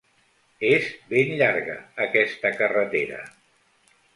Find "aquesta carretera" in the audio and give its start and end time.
2.07-3.21